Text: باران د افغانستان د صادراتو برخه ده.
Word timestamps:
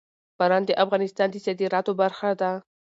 باران 0.39 0.63
د 0.65 0.71
افغانستان 0.83 1.27
د 1.31 1.35
صادراتو 1.45 1.91
برخه 2.01 2.29
ده. 2.41 2.51